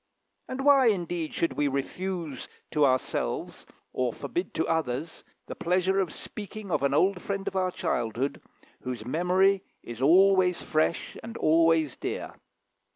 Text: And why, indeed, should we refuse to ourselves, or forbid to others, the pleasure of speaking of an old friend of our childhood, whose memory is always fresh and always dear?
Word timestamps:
And 0.47 0.65
why, 0.65 0.87
indeed, 0.87 1.31
should 1.35 1.53
we 1.53 1.67
refuse 1.67 2.47
to 2.71 2.87
ourselves, 2.87 3.67
or 3.93 4.11
forbid 4.11 4.51
to 4.55 4.65
others, 4.67 5.23
the 5.45 5.53
pleasure 5.53 5.99
of 5.99 6.11
speaking 6.11 6.71
of 6.71 6.81
an 6.81 6.95
old 6.95 7.21
friend 7.21 7.47
of 7.47 7.55
our 7.55 7.69
childhood, 7.69 8.41
whose 8.81 9.05
memory 9.05 9.61
is 9.83 10.01
always 10.01 10.59
fresh 10.63 11.17
and 11.21 11.37
always 11.37 11.95
dear? 11.97 12.33